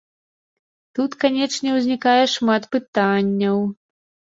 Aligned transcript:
Тут, 1.01 1.11
канечне, 1.25 1.69
узнікае 1.77 2.19
шмат 2.35 2.63
пытанняў. 2.77 3.67